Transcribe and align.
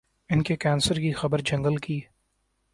ان 0.29 0.41
کے 0.43 0.55
کینسر 0.55 0.95
کی 0.95 1.11
خبر 1.11 1.41
جنگل 1.41 1.77
کی 1.77 1.99